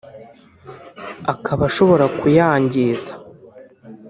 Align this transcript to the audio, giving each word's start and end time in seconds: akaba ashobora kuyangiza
akaba 1.33 1.61
ashobora 1.69 2.05
kuyangiza 2.19 3.11